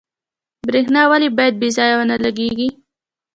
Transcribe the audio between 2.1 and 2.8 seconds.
لګیږي؟